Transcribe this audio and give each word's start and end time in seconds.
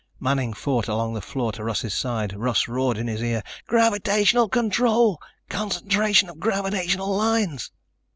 Manning 0.19 0.53
fought 0.55 0.87
along 0.87 1.13
the 1.13 1.21
floor 1.21 1.51
to 1.51 1.63
Russ's 1.63 1.93
side. 1.93 2.33
Russ 2.35 2.67
roared 2.67 2.97
in 2.97 3.05
his 3.05 3.21
ear: 3.21 3.43
"Gravitational 3.67 4.49
control! 4.49 5.21
Concentration 5.47 6.27
of 6.27 6.39
gravitational 6.39 7.15
lines!" 7.15 7.69